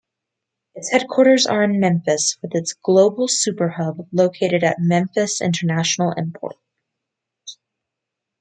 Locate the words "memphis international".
4.79-6.11